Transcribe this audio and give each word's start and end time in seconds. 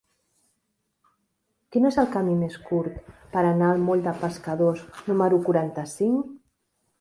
Quin 1.75 1.83
és 1.89 1.99
el 2.03 2.09
camí 2.15 2.33
més 2.39 2.55
curt 2.69 3.11
per 3.35 3.43
anar 3.51 3.69
al 3.75 3.85
moll 3.91 4.03
de 4.09 4.15
Pescadors 4.23 4.83
número 5.13 5.41
quaranta-cinc? 5.47 6.35